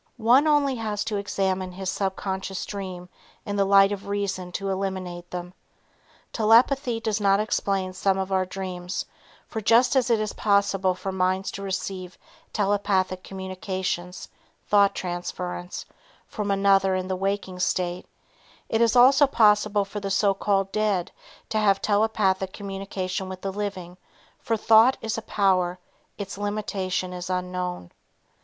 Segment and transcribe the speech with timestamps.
[0.17, 3.07] One only has to examine his subconscious dream
[3.45, 5.53] in the light of reason to eliminate them.
[6.33, 9.05] Telepathy does explain some of our dreams,
[9.47, 12.17] for just as it is possible for minds to receive
[12.51, 14.27] telepathic communications
[14.65, 15.85] (thought transference)
[16.25, 18.07] from another in the walking state,
[18.69, 21.11] it is also possible for the so called dead
[21.49, 23.97] to have telepathic communication with the living,
[24.39, 25.77] for thought is a power,
[26.17, 27.91] its limitation is unknown.